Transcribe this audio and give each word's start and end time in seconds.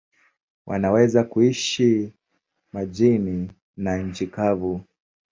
Wanaweza 0.65 1.23
kuishi 1.23 2.13
majini 2.73 3.51
na 3.77 3.97
nchi 3.97 4.27
kavu. 4.27 4.81